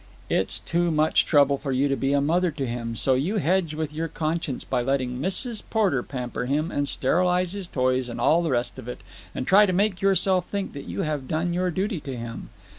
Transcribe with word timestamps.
It's 0.31 0.59
too 0.59 0.89
much 0.89 1.25
trouble 1.27 1.59
for 1.59 1.71
you 1.71 1.87
to 1.87 1.95
be 1.95 2.11
a 2.11 2.19
mother 2.21 2.49
to 2.49 2.65
him, 2.65 2.95
so 2.95 3.13
you 3.13 3.37
hedge 3.37 3.75
with 3.75 3.93
your 3.93 4.07
conscience 4.07 4.63
by 4.63 4.81
letting 4.81 5.19
Mrs. 5.19 5.61
Porter 5.69 6.01
pamper 6.01 6.45
him 6.47 6.71
and 6.71 6.89
sterilize 6.89 7.53
his 7.53 7.67
toys 7.67 8.09
and 8.09 8.19
all 8.19 8.41
the 8.41 8.49
rest 8.49 8.79
of 8.79 8.87
it, 8.87 9.01
and 9.35 9.45
try 9.45 9.67
to 9.67 9.73
make 9.73 10.01
yourself 10.01 10.47
think 10.47 10.73
that 10.73 10.85
you 10.87 11.03
have 11.03 11.27
done 11.27 11.53
your 11.53 11.69
duty 11.69 11.99
to 11.99 12.15
him. 12.17 12.49